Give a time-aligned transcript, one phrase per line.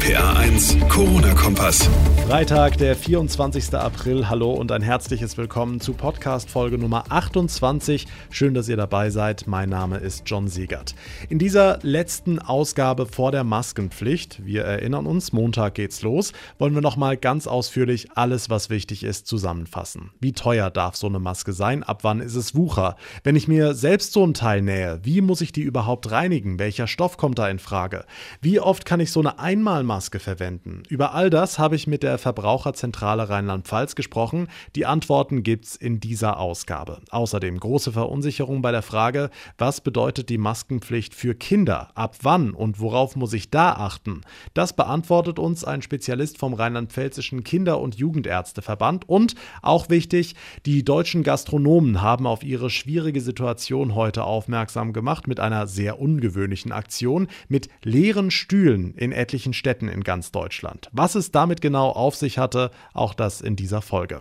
[0.00, 1.90] RPA 1, Corona-Kompass.
[2.26, 3.74] Freitag, der 24.
[3.74, 4.30] April.
[4.30, 8.06] Hallo und ein herzliches Willkommen zu Podcast-Folge Nummer 28.
[8.30, 9.46] Schön, dass ihr dabei seid.
[9.46, 10.94] Mein Name ist John Siegert.
[11.28, 16.82] In dieser letzten Ausgabe vor der Maskenpflicht, wir erinnern uns, Montag geht's los, wollen wir
[16.82, 20.10] nochmal ganz ausführlich alles, was wichtig ist, zusammenfassen.
[20.20, 21.82] Wie teuer darf so eine Maske sein?
[21.82, 22.96] Ab wann ist es Wucher?
[23.24, 26.58] Wenn ich mir selbst so ein Teil nähe, wie muss ich die überhaupt reinigen?
[26.58, 28.04] Welcher Stoff kommt da in Frage?
[28.40, 29.38] Wie oft kann ich so eine
[29.90, 30.82] Einmalmaske verwenden?
[30.88, 34.48] Über all das habe ich mit der Verbraucherzentrale Rheinland-Pfalz gesprochen.
[34.76, 37.00] Die Antworten gibt's in dieser Ausgabe.
[37.10, 41.90] Außerdem große Verunsicherung bei der Frage, was bedeutet die Maskenpflicht für Kinder?
[41.94, 44.20] Ab wann und worauf muss ich da achten?
[44.54, 49.08] Das beantwortet uns ein Spezialist vom Rheinland-Pfälzischen Kinder- und Jugendärzteverband.
[49.08, 50.36] Und auch wichtig,
[50.66, 56.72] die deutschen Gastronomen haben auf ihre schwierige Situation heute aufmerksam gemacht mit einer sehr ungewöhnlichen
[56.72, 60.88] Aktion mit leeren Stühlen in etlichen Städten in ganz Deutschland.
[60.92, 64.20] Was es damit genau auf sich hatte, auch das in dieser Folge.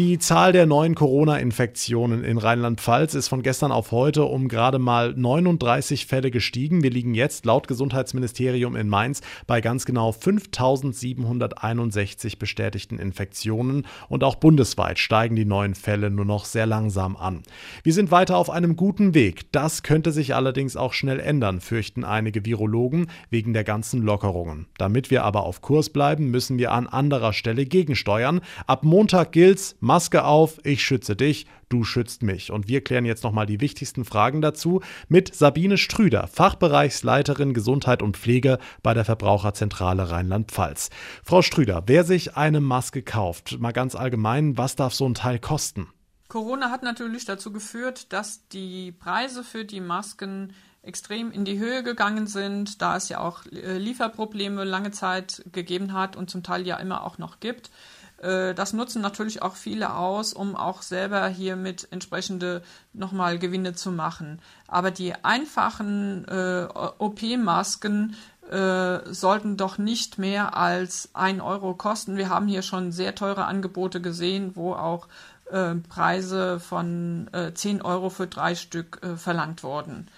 [0.00, 5.12] Die Zahl der neuen Corona-Infektionen in Rheinland-Pfalz ist von gestern auf heute um gerade mal
[5.14, 6.82] 39 Fälle gestiegen.
[6.82, 14.36] Wir liegen jetzt laut Gesundheitsministerium in Mainz bei ganz genau 5761 bestätigten Infektionen und auch
[14.36, 17.42] bundesweit steigen die neuen Fälle nur noch sehr langsam an.
[17.82, 19.52] Wir sind weiter auf einem guten Weg.
[19.52, 24.64] Das könnte sich allerdings auch schnell ändern, fürchten einige Virologen wegen der ganzen Lockerungen.
[24.78, 28.40] Damit wir aber auf Kurs bleiben, müssen wir an anderer Stelle gegensteuern.
[28.66, 32.52] Ab Montag gilt's Maske auf, ich schütze dich, du schützt mich.
[32.52, 38.16] Und wir klären jetzt nochmal die wichtigsten Fragen dazu mit Sabine Strüder, Fachbereichsleiterin Gesundheit und
[38.16, 40.90] Pflege bei der Verbraucherzentrale Rheinland-Pfalz.
[41.24, 45.40] Frau Strüder, wer sich eine Maske kauft, mal ganz allgemein, was darf so ein Teil
[45.40, 45.88] kosten?
[46.28, 51.82] Corona hat natürlich dazu geführt, dass die Preise für die Masken extrem in die Höhe
[51.82, 56.64] gegangen sind, da es ja auch äh, Lieferprobleme lange Zeit gegeben hat und zum Teil
[56.64, 57.70] ja immer auch noch gibt.
[58.20, 63.74] Äh, das nutzen natürlich auch viele aus, um auch selber hier mit entsprechende nochmal Gewinne
[63.74, 64.40] zu machen.
[64.68, 66.66] Aber die einfachen äh,
[66.98, 68.14] OP-Masken
[68.50, 72.16] äh, sollten doch nicht mehr als ein Euro kosten.
[72.16, 75.08] Wir haben hier schon sehr teure Angebote gesehen, wo auch
[75.50, 80.08] äh, Preise von äh, 10 Euro für drei Stück äh, verlangt wurden.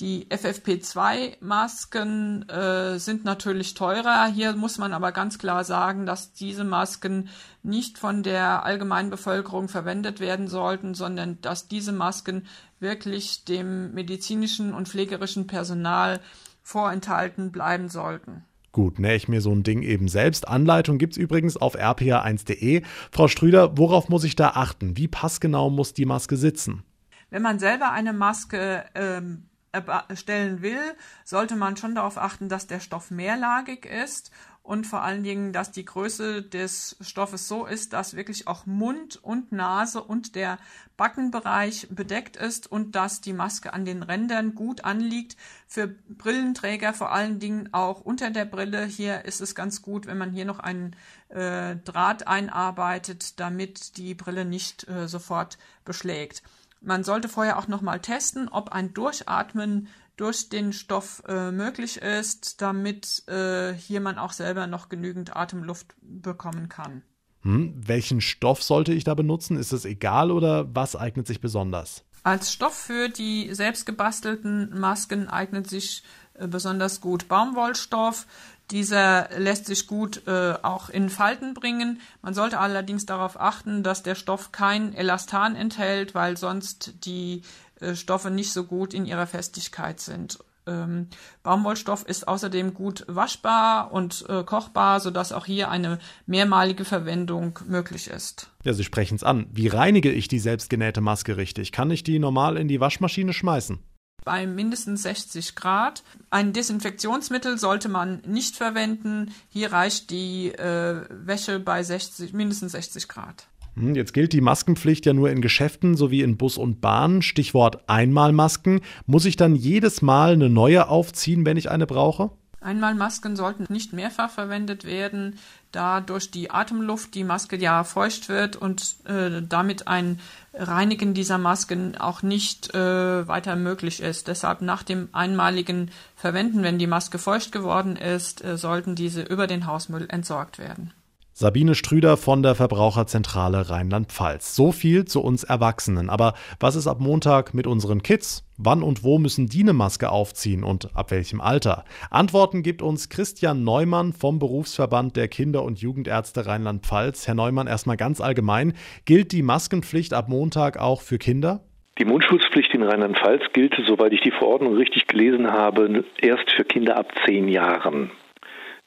[0.00, 4.32] Die FFP2-Masken äh, sind natürlich teurer.
[4.34, 7.28] Hier muss man aber ganz klar sagen, dass diese Masken
[7.62, 12.46] nicht von der allgemeinen Bevölkerung verwendet werden sollten, sondern dass diese Masken
[12.78, 16.20] wirklich dem medizinischen und pflegerischen Personal
[16.62, 18.46] vorenthalten bleiben sollten.
[18.72, 20.48] Gut, nähe ich mir so ein Ding eben selbst.
[20.48, 22.84] Anleitung gibt es übrigens auf rpa1.de.
[23.10, 24.96] Frau Strüder, worauf muss ich da achten?
[24.96, 26.84] Wie passgenau muss die Maske sitzen?
[27.28, 30.80] Wenn man selber eine Maske ähm, erstellen will,
[31.24, 34.30] sollte man schon darauf achten, dass der Stoff mehrlagig ist
[34.62, 39.18] und vor allen Dingen, dass die Größe des Stoffes so ist, dass wirklich auch Mund
[39.22, 40.58] und Nase und der
[40.96, 45.36] Backenbereich bedeckt ist und dass die Maske an den Rändern gut anliegt.
[45.66, 48.84] Für Brillenträger vor allen Dingen auch unter der Brille.
[48.84, 50.94] Hier ist es ganz gut, wenn man hier noch einen
[51.30, 56.42] äh, Draht einarbeitet, damit die Brille nicht äh, sofort beschlägt.
[56.80, 62.60] Man sollte vorher auch nochmal testen, ob ein Durchatmen durch den Stoff äh, möglich ist,
[62.60, 67.02] damit äh, hier man auch selber noch genügend Atemluft bekommen kann.
[67.42, 69.56] Hm, welchen Stoff sollte ich da benutzen?
[69.56, 72.04] Ist es egal oder was eignet sich besonders?
[72.22, 76.02] Als Stoff für die selbst gebastelten Masken eignet sich
[76.34, 78.26] äh, besonders gut Baumwollstoff.
[78.70, 82.00] Dieser lässt sich gut äh, auch in Falten bringen.
[82.22, 87.42] Man sollte allerdings darauf achten, dass der Stoff kein Elastan enthält, weil sonst die
[87.80, 90.38] äh, Stoffe nicht so gut in ihrer Festigkeit sind.
[90.66, 91.08] Ähm,
[91.42, 98.08] Baumwollstoff ist außerdem gut waschbar und äh, kochbar, sodass auch hier eine mehrmalige Verwendung möglich
[98.08, 98.50] ist.
[98.62, 99.46] Ja, Sie sprechen es an.
[99.50, 101.72] Wie reinige ich die selbstgenähte Maske richtig?
[101.72, 103.80] Kann ich die normal in die Waschmaschine schmeißen?
[104.24, 106.02] Bei mindestens 60 Grad.
[106.30, 109.32] Ein Desinfektionsmittel sollte man nicht verwenden.
[109.48, 113.46] Hier reicht die äh, Wäsche bei 60, mindestens 60 Grad.
[113.74, 117.22] Hm, jetzt gilt die Maskenpflicht ja nur in Geschäften sowie in Bus und Bahn.
[117.22, 118.80] Stichwort Einmalmasken.
[119.06, 122.30] Muss ich dann jedes Mal eine neue aufziehen, wenn ich eine brauche?
[122.60, 125.36] Einmalmasken sollten nicht mehrfach verwendet werden,
[125.72, 130.20] da durch die Atemluft die Maske ja feucht wird und äh, damit ein
[130.52, 134.28] Reinigen dieser Masken auch nicht äh, weiter möglich ist.
[134.28, 139.46] Deshalb nach dem einmaligen Verwenden, wenn die Maske feucht geworden ist, äh, sollten diese über
[139.46, 140.92] den Hausmüll entsorgt werden.
[141.32, 144.54] Sabine Strüder von der Verbraucherzentrale Rheinland-Pfalz.
[144.54, 146.10] So viel zu uns Erwachsenen.
[146.10, 148.44] Aber was ist ab Montag mit unseren Kids?
[148.58, 151.84] Wann und wo müssen die eine Maske aufziehen und ab welchem Alter?
[152.10, 157.26] Antworten gibt uns Christian Neumann vom Berufsverband der Kinder- und Jugendärzte Rheinland-Pfalz.
[157.26, 158.74] Herr Neumann, erstmal ganz allgemein.
[159.04, 161.60] Gilt die Maskenpflicht ab Montag auch für Kinder?
[161.98, 166.96] Die Mundschutzpflicht in Rheinland-Pfalz gilt, soweit ich die Verordnung richtig gelesen habe, erst für Kinder
[166.96, 168.10] ab zehn Jahren.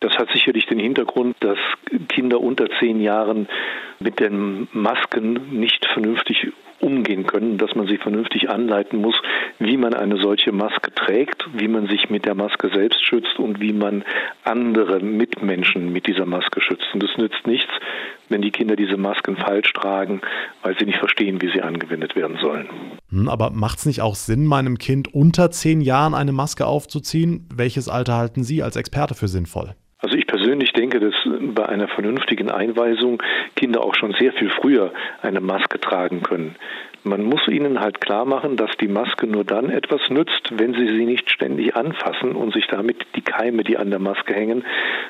[0.03, 1.57] Das hat sicherlich den Hintergrund, dass
[2.09, 3.47] Kinder unter zehn Jahren
[3.99, 6.51] mit den Masken nicht vernünftig
[6.81, 9.15] umgehen können, dass man sie vernünftig anleiten muss,
[9.59, 13.61] wie man eine solche Maske trägt, wie man sich mit der Maske selbst schützt und
[13.61, 14.03] wie man
[14.43, 16.93] andere Mitmenschen mit dieser Maske schützt.
[16.93, 17.71] Und es nützt nichts,
[18.27, 20.19] wenn die Kinder diese Masken falsch tragen,
[20.63, 22.67] weil sie nicht verstehen, wie sie angewendet werden sollen.
[23.09, 27.47] Hm, aber macht es nicht auch Sinn, meinem Kind unter zehn Jahren eine Maske aufzuziehen?
[27.55, 29.75] Welches Alter halten Sie als Experte für sinnvoll?
[30.13, 31.15] Also ich persönlich denke, dass
[31.55, 33.23] bei einer vernünftigen Einweisung
[33.55, 34.93] Kinder auch schon sehr viel früher
[35.23, 36.55] eine Maske tragen können.
[37.03, 40.85] Man muss ihnen halt klar machen, dass die Maske nur dann etwas nützt, wenn sie
[40.85, 44.63] sie nicht ständig anfassen und sich damit die Keime, die an der Maske hängen,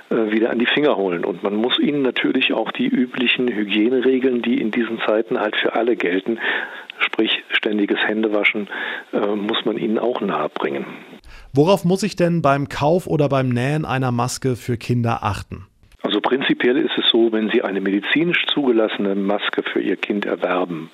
[0.10, 1.26] äh, wieder an die Finger holen.
[1.26, 5.76] Und man muss ihnen natürlich auch die üblichen Hygieneregeln, die in diesen Zeiten halt für
[5.76, 6.40] alle gelten,
[7.00, 8.70] sprich ständiges Händewaschen,
[9.12, 10.86] äh, muss man ihnen auch nahebringen.
[11.56, 15.68] Worauf muss ich denn beim Kauf oder beim Nähen einer Maske für Kinder achten?
[16.02, 20.90] Also prinzipiell ist es so, wenn Sie eine medizinisch zugelassene Maske für Ihr Kind erwerben,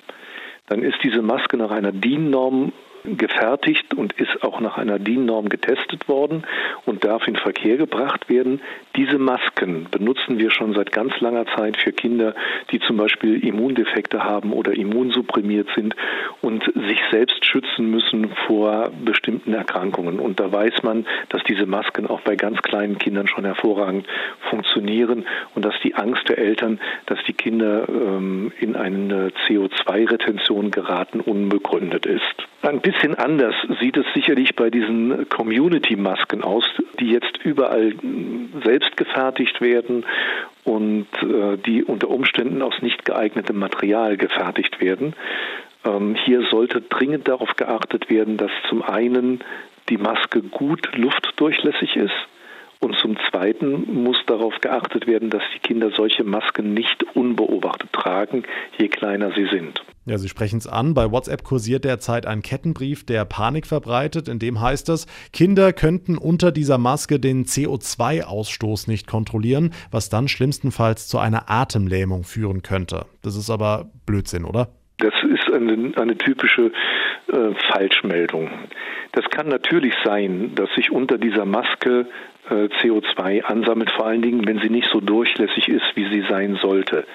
[0.66, 2.72] dann ist diese Maske nach einer DIN-Norm
[3.04, 6.44] gefertigt und ist auch nach einer DIN-Norm getestet worden
[6.86, 8.60] und darf in Verkehr gebracht werden.
[8.96, 12.34] Diese Masken benutzen wir schon seit ganz langer Zeit für Kinder,
[12.70, 15.94] die zum Beispiel Immundefekte haben oder immunsupprimiert sind
[16.40, 20.20] und sich selbst schützen müssen vor bestimmten Erkrankungen.
[20.20, 24.06] Und da weiß man, dass diese Masken auch bei ganz kleinen Kindern schon hervorragend
[24.50, 31.20] funktionieren und dass die Angst der Eltern, dass die Kinder ähm, in eine CO2-Retention geraten,
[31.20, 32.46] unbegründet ist.
[32.62, 36.64] Ein bisschen anders sieht es sicherlich bei diesen Community-Masken aus,
[36.98, 37.94] die jetzt überall
[38.64, 40.04] selbst gefertigt werden
[40.64, 45.14] und äh, die unter Umständen aus nicht geeignetem Material gefertigt werden.
[45.84, 49.40] Ähm, hier sollte dringend darauf geachtet werden, dass zum einen
[49.88, 52.26] die Maske gut luftdurchlässig ist
[52.80, 58.42] und zum Zweiten muss darauf geachtet werden, dass die Kinder solche Masken nicht unbeobachtet tragen,
[58.78, 59.82] je kleiner sie sind.
[60.06, 60.94] Ja, Sie sprechen es an.
[60.94, 64.28] Bei WhatsApp kursiert derzeit ein Kettenbrief, der Panik verbreitet.
[64.28, 70.26] In dem heißt es, Kinder könnten unter dieser Maske den CO2-Ausstoß nicht kontrollieren, was dann
[70.26, 73.04] schlimmstenfalls zu einer Atemlähmung führen könnte.
[73.22, 74.68] Das ist aber Blödsinn, oder?
[74.96, 75.14] Das
[75.52, 76.72] eine, eine typische
[77.28, 78.50] äh, Falschmeldung.
[79.12, 82.06] Das kann natürlich sein, dass sich unter dieser Maske
[82.48, 86.58] äh, CO2 ansammelt, vor allen Dingen, wenn sie nicht so durchlässig ist, wie sie sein
[86.60, 87.06] sollte.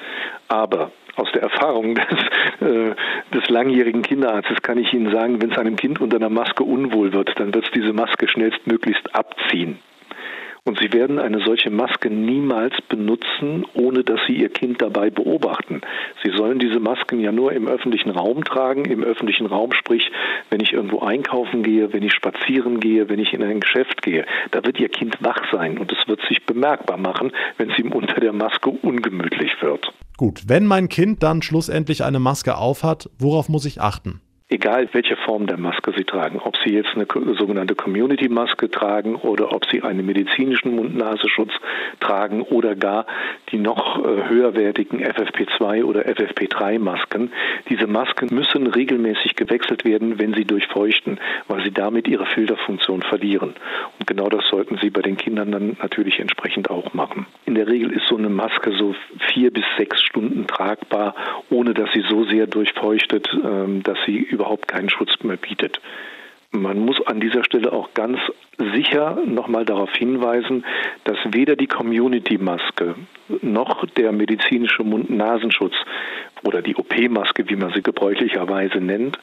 [0.47, 1.95] Aber aus der Erfahrung
[2.59, 2.95] des, äh,
[3.33, 7.13] des langjährigen Kinderarztes kann ich Ihnen sagen, wenn es einem Kind unter einer Maske unwohl
[7.13, 9.79] wird, dann wird es diese Maske schnellstmöglichst abziehen.
[10.67, 15.81] Und Sie werden eine solche Maske niemals benutzen, ohne dass Sie Ihr Kind dabei beobachten.
[16.23, 18.85] Sie sollen diese Masken ja nur im öffentlichen Raum tragen.
[18.85, 20.12] Im öffentlichen Raum, sprich,
[20.50, 24.25] wenn ich irgendwo einkaufen gehe, wenn ich spazieren gehe, wenn ich in ein Geschäft gehe.
[24.50, 27.91] Da wird Ihr Kind wach sein und es wird sich bemerkbar machen, wenn es ihm
[27.91, 29.94] unter der Maske ungemütlich wird.
[30.18, 34.19] Gut, wenn mein Kind dann schlussendlich eine Maske aufhat, worauf muss ich achten?
[34.50, 37.07] Egal welche Form der Maske Sie tragen, ob Sie jetzt eine
[37.38, 41.52] sogenannte Community-Maske tragen oder ob Sie einen medizinischen Mund-Nasenschutz
[41.99, 43.06] tragen oder gar
[43.52, 47.31] die noch äh, höherwertigen FFP2 oder FFP3-Masken.
[47.69, 53.56] Diese Masken müssen regelmäßig gewechselt werden, wenn sie durchfeuchten, weil sie damit ihre Filterfunktion verlieren.
[53.99, 57.25] Und genau das sollten Sie bei den Kindern dann natürlich entsprechend auch machen.
[57.45, 58.95] In der Regel ist so eine Maske so
[59.33, 61.16] vier bis sechs Stunden tragbar,
[61.49, 65.81] ohne dass sie so sehr durchfeuchtet, ähm, dass sie überhaupt keinen Schutz mehr bietet.
[66.51, 68.18] Man muss an dieser Stelle auch ganz
[68.73, 70.63] sicher nochmal darauf hinweisen,
[71.04, 72.95] dass weder die Community-Maske
[73.42, 75.73] noch der medizinische Mund-Nasenschutz
[76.44, 79.19] oder die OP-Maske, wie man sie gebräuchlicherweise nennt,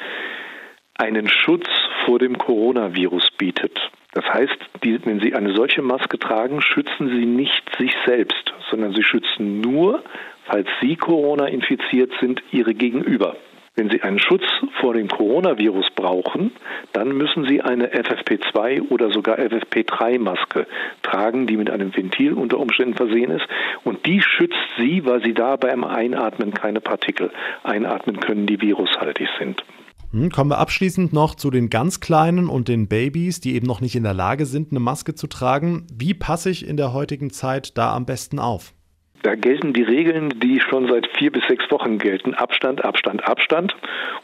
[0.98, 1.66] einen Schutz
[2.04, 3.78] vor dem Coronavirus bietet.
[4.12, 8.92] Das heißt, die, wenn Sie eine solche Maske tragen, schützen Sie nicht sich selbst, sondern
[8.92, 10.02] Sie schützen nur,
[10.44, 13.36] falls Sie Corona infiziert sind, Ihre Gegenüber.
[13.74, 14.44] Wenn Sie einen Schutz
[14.80, 16.52] vor dem Coronavirus brauchen,
[16.92, 20.66] dann müssen Sie eine FFP2 oder sogar FFP3-Maske
[21.02, 23.46] tragen, die mit einem Ventil unter Umständen versehen ist.
[23.82, 27.30] Und die schützt Sie, weil Sie da beim Einatmen keine Partikel
[27.62, 29.64] einatmen können, die virushaltig sind.
[30.10, 33.80] Hm, kommen wir abschließend noch zu den ganz Kleinen und den Babys, die eben noch
[33.80, 35.86] nicht in der Lage sind, eine Maske zu tragen.
[35.90, 38.74] Wie passe ich in der heutigen Zeit da am besten auf?
[39.22, 42.34] Da gelten die Regeln, die schon seit vier bis sechs Wochen gelten.
[42.34, 43.74] Abstand, Abstand, Abstand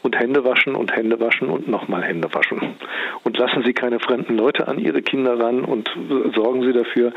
[0.02, 2.74] und Hände waschen und Hände waschen und nochmal Hände waschen.
[3.22, 5.88] Und lassen Sie keine fremden Leute an Ihre Kinder ran und
[6.34, 7.12] sorgen Sie dafür,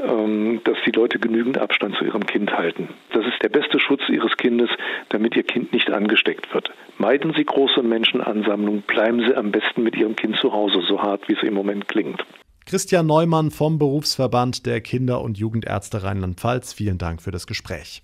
[0.00, 2.88] ähm, dass die Leute genügend Abstand zu ihrem Kind halten.
[3.12, 4.70] Das ist der beste Schutz Ihres Kindes,
[5.10, 6.70] damit Ihr Kind nicht angesteckt wird.
[6.96, 11.28] Meiden Sie große Menschenansammlungen, bleiben Sie am besten mit Ihrem Kind zu Hause, so hart
[11.28, 12.24] wie es im Moment klingt.
[12.68, 18.02] Christian Neumann vom Berufsverband der Kinder- und Jugendärzte Rheinland-Pfalz, vielen Dank für das Gespräch.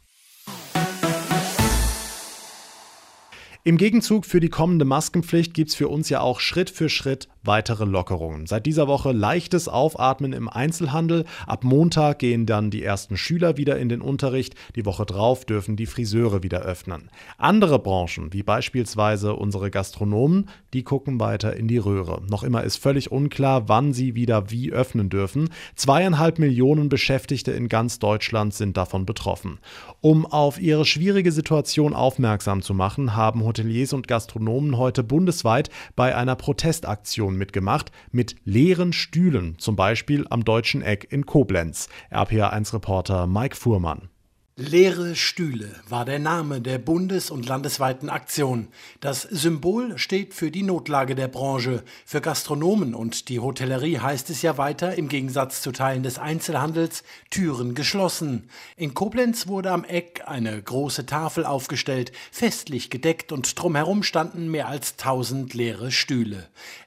[3.64, 7.28] Im Gegenzug für die kommende Maskenpflicht gibt es für uns ja auch Schritt für Schritt
[7.44, 8.46] weitere Lockerungen.
[8.46, 11.24] Seit dieser Woche leichtes Aufatmen im Einzelhandel.
[11.46, 14.54] Ab Montag gehen dann die ersten Schüler wieder in den Unterricht.
[14.76, 17.10] Die Woche drauf dürfen die Friseure wieder öffnen.
[17.38, 22.22] Andere Branchen, wie beispielsweise unsere Gastronomen, die gucken weiter in die Röhre.
[22.28, 25.50] Noch immer ist völlig unklar, wann sie wieder wie öffnen dürfen.
[25.74, 29.58] Zweieinhalb Millionen Beschäftigte in ganz Deutschland sind davon betroffen.
[30.00, 36.16] Um auf ihre schwierige Situation aufmerksam zu machen, haben Hoteliers und Gastronomen heute bundesweit bei
[36.16, 41.88] einer Protestaktion mitgemacht mit leeren Stühlen, zum Beispiel am Deutschen Eck in Koblenz.
[42.10, 44.08] RPA1-Reporter Mike Fuhrmann.
[44.56, 48.68] Leere Stühle war der Name der bundes- und landesweiten Aktion.
[49.00, 51.82] Das Symbol steht für die Notlage der Branche.
[52.04, 57.02] Für Gastronomen und die Hotellerie heißt es ja weiter, im Gegensatz zu Teilen des Einzelhandels,
[57.30, 58.50] Türen geschlossen.
[58.76, 64.68] In Koblenz wurde am Eck eine große Tafel aufgestellt, festlich gedeckt und drumherum standen mehr
[64.68, 66.46] als tausend leere Stühle.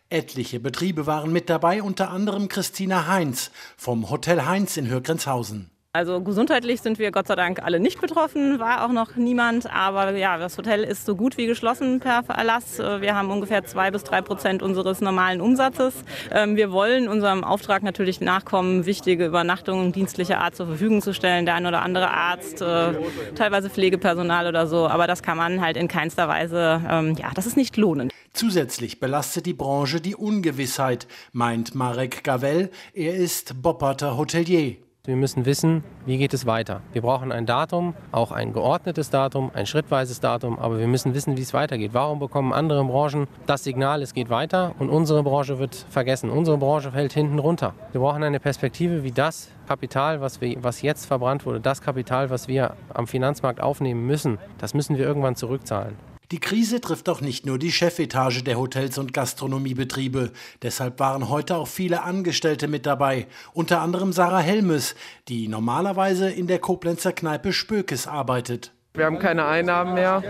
[0.10, 5.72] Etliche Betriebe waren mit dabei, unter anderem Christina Heinz vom Hotel Heinz in Hürgrenzhausen.
[5.96, 9.74] Also gesundheitlich sind wir Gott sei Dank alle nicht betroffen, war auch noch niemand.
[9.74, 12.80] Aber ja, das Hotel ist so gut wie geschlossen per Erlass.
[12.80, 15.94] Wir haben ungefähr zwei bis drei Prozent unseres normalen Umsatzes.
[16.34, 21.46] Ähm, wir wollen unserem Auftrag natürlich nachkommen, wichtige Übernachtungen dienstlicher Art zur Verfügung zu stellen.
[21.46, 22.94] Der ein oder andere Arzt, äh,
[23.36, 24.90] teilweise Pflegepersonal oder so.
[24.90, 28.12] Aber das kann man halt in keinster Weise, ähm, ja, das ist nicht lohnend.
[28.34, 32.70] Zusätzlich belastet die Branche die Ungewissheit, meint Marek Gavel.
[32.94, 34.76] Er ist Bopperter Hotelier.
[35.08, 36.82] Wir müssen wissen, wie geht es weiter.
[36.92, 41.38] Wir brauchen ein Datum, auch ein geordnetes Datum, ein schrittweises Datum, aber wir müssen wissen,
[41.38, 41.92] wie es weitergeht.
[41.94, 46.30] Warum bekommen andere Branchen das Signal, es geht weiter und unsere Branche wird vergessen?
[46.30, 47.74] Unsere Branche fällt hinten runter.
[47.92, 52.30] Wir brauchen eine Perspektive, wie das Kapital, was, wir, was jetzt verbrannt wurde, das Kapital,
[52.30, 56.15] was wir am Finanzmarkt aufnehmen müssen, das müssen wir irgendwann zurückzahlen.
[56.32, 60.32] Die Krise trifft auch nicht nur die Chefetage der Hotels und Gastronomiebetriebe.
[60.64, 63.28] Deshalb waren heute auch viele Angestellte mit dabei.
[63.54, 64.96] Unter anderem Sarah Helmes,
[65.28, 68.72] die normalerweise in der Koblenzer Kneipe Spökes arbeitet.
[68.96, 70.24] Wir haben keine Einnahmen mehr.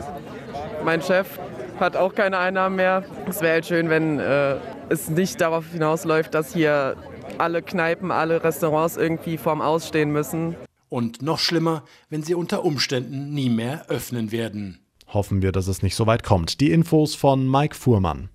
[0.83, 1.39] Mein Chef
[1.79, 3.05] hat auch keine Einnahmen mehr.
[3.29, 4.57] Es wäre halt schön, wenn äh,
[4.89, 6.97] es nicht darauf hinausläuft, dass hier
[7.37, 10.55] alle Kneipen, alle Restaurants irgendwie vorm Ausstehen müssen.
[10.89, 14.85] Und noch schlimmer, wenn sie unter Umständen nie mehr öffnen werden.
[15.15, 16.60] Hoffen wir, dass es nicht so weit kommt.
[16.60, 18.29] Die Infos von Mike Fuhrmann.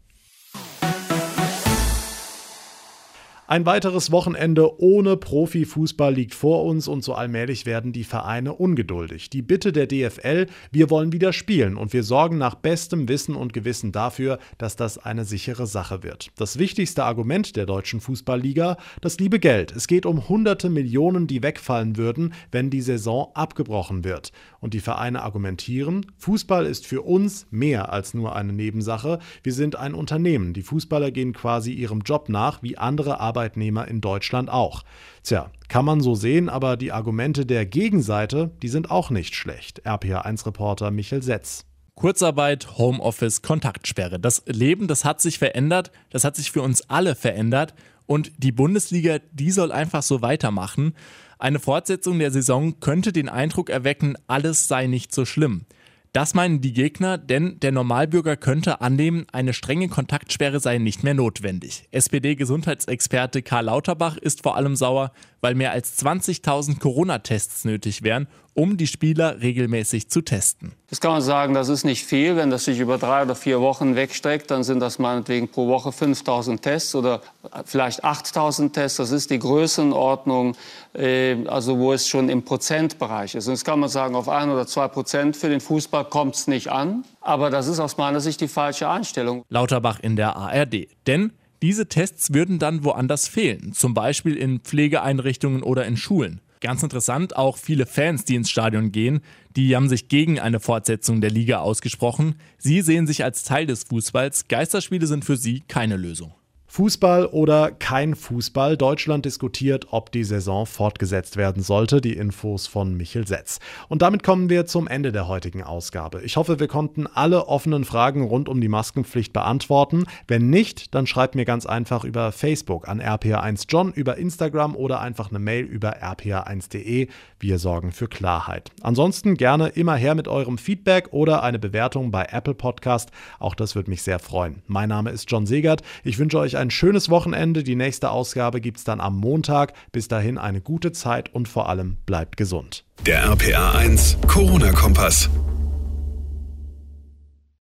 [3.50, 9.28] Ein weiteres Wochenende ohne Profifußball liegt vor uns und so allmählich werden die Vereine ungeduldig.
[9.28, 13.52] Die Bitte der DFL, wir wollen wieder spielen und wir sorgen nach bestem Wissen und
[13.52, 16.28] Gewissen dafür, dass das eine sichere Sache wird.
[16.36, 19.74] Das wichtigste Argument der deutschen Fußballliga, das liebe Geld.
[19.74, 24.30] Es geht um hunderte Millionen, die wegfallen würden, wenn die Saison abgebrochen wird.
[24.60, 29.18] Und die Vereine argumentieren, Fußball ist für uns mehr als nur eine Nebensache.
[29.42, 30.52] Wir sind ein Unternehmen.
[30.52, 34.82] Die Fußballer gehen quasi ihrem Job nach, wie andere Arbeitnehmer in Deutschland auch.
[35.22, 39.86] Tja, kann man so sehen, aber die Argumente der Gegenseite, die sind auch nicht schlecht.
[39.86, 41.64] RPA1-Reporter Michel Setz.
[41.94, 44.18] Kurzarbeit, Homeoffice, Kontaktsperre.
[44.18, 47.74] Das Leben, das hat sich verändert, das hat sich für uns alle verändert
[48.10, 50.94] und die Bundesliga, die soll einfach so weitermachen.
[51.40, 55.64] Eine Fortsetzung der Saison könnte den Eindruck erwecken, alles sei nicht so schlimm.
[56.12, 61.14] Das meinen die Gegner, denn der Normalbürger könnte annehmen, eine strenge Kontaktsperre sei nicht mehr
[61.14, 61.88] notwendig.
[61.92, 68.28] SPD-Gesundheitsexperte Karl Lauterbach ist vor allem sauer, weil mehr als 20.000 Corona-Tests nötig wären,
[68.60, 70.72] um die Spieler regelmäßig zu testen.
[70.90, 72.36] Das kann man sagen, das ist nicht viel.
[72.36, 75.92] Wenn das sich über drei oder vier Wochen wegstreckt, dann sind das meinetwegen pro Woche
[75.92, 77.22] 5000 Tests oder
[77.64, 78.98] vielleicht 8000 Tests.
[78.98, 80.56] Das ist die Größenordnung,
[80.92, 83.48] äh, also wo es schon im Prozentbereich ist.
[83.48, 86.46] Und das kann man sagen, auf ein oder zwei Prozent für den Fußball kommt es
[86.46, 87.06] nicht an.
[87.22, 89.42] Aber das ist aus meiner Sicht die falsche Einstellung.
[89.48, 90.86] Lauterbach in der ARD.
[91.06, 96.42] Denn diese Tests würden dann woanders fehlen, zum Beispiel in Pflegeeinrichtungen oder in Schulen.
[96.60, 99.20] Ganz interessant, auch viele Fans, die ins Stadion gehen,
[99.56, 102.34] die haben sich gegen eine Fortsetzung der Liga ausgesprochen.
[102.58, 104.46] Sie sehen sich als Teil des Fußballs.
[104.48, 106.34] Geisterspiele sind für sie keine Lösung.
[106.72, 108.76] Fußball oder kein Fußball?
[108.76, 112.00] Deutschland diskutiert, ob die Saison fortgesetzt werden sollte.
[112.00, 113.58] Die Infos von Michel Setz.
[113.88, 116.22] Und damit kommen wir zum Ende der heutigen Ausgabe.
[116.22, 120.04] Ich hoffe, wir konnten alle offenen Fragen rund um die Maskenpflicht beantworten.
[120.28, 125.30] Wenn nicht, dann schreibt mir ganz einfach über Facebook an rpa1john, über Instagram oder einfach
[125.30, 127.08] eine Mail über rpa1.de.
[127.40, 128.70] Wir sorgen für Klarheit.
[128.80, 133.10] Ansonsten gerne immer her mit eurem Feedback oder eine Bewertung bei Apple Podcast.
[133.40, 134.62] Auch das würde mich sehr freuen.
[134.68, 135.82] Mein Name ist John Segert.
[136.04, 137.64] Ich wünsche euch ein schönes Wochenende.
[137.64, 139.72] Die nächste Ausgabe gibt es dann am Montag.
[139.90, 142.84] Bis dahin eine gute Zeit und vor allem bleibt gesund.
[143.06, 145.30] Der RPA 1 Corona-Kompass.